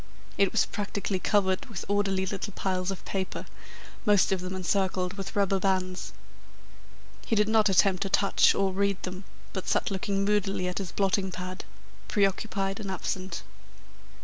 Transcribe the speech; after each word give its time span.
It 0.35 0.51
was 0.51 0.65
practically 0.65 1.19
covered 1.19 1.67
with 1.67 1.85
orderly 1.87 2.25
little 2.25 2.53
piles 2.53 2.89
of 2.89 3.05
paper, 3.05 3.45
most 4.03 4.31
of 4.31 4.41
them 4.41 4.55
encircled 4.55 5.13
with 5.13 5.35
rubber 5.35 5.59
bands. 5.59 6.11
He 7.27 7.35
did 7.35 7.47
not 7.47 7.69
attempt 7.69 8.01
to 8.01 8.09
touch 8.09 8.55
or 8.55 8.73
read 8.73 8.99
them, 9.03 9.25
but 9.53 9.67
sat 9.67 9.91
looking 9.91 10.25
moodily 10.25 10.67
at 10.67 10.79
his 10.79 10.91
blotting 10.91 11.29
pad, 11.29 11.65
preoccupied 12.07 12.79
and 12.79 12.89
absent. 12.89 13.43